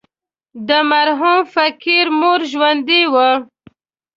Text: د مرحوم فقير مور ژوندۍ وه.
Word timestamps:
د 0.67 0.69
مرحوم 0.91 1.39
فقير 1.55 2.05
مور 2.19 2.39
ژوندۍ 2.51 3.03
وه. 3.13 3.29